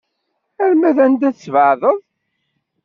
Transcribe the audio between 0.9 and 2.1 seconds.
d anda ara tesbeɛdeḍ?